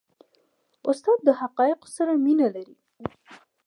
[0.89, 2.75] استاد د حقایقو سره مینه لري.